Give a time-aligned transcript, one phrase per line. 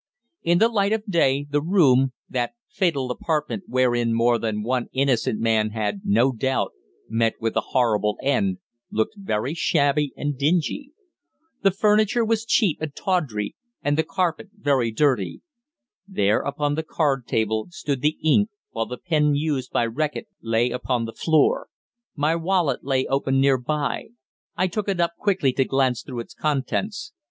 [0.41, 5.39] In the light of day, the room that fatal apartment wherein more than one innocent
[5.39, 6.71] man had, no doubt,
[7.07, 8.57] met with a horrible end
[8.89, 10.91] looked very shabby and dingy.
[11.61, 15.43] The furniture was cheap and tawdry, and the carpet very dirty.
[16.07, 20.71] There, upon the card table, stood the ink, while the pen used by Reckitt lay
[20.71, 21.67] upon the floor.
[22.15, 24.07] My wallet lay open near by.
[24.57, 27.13] I took it up quickly to glance through its contents.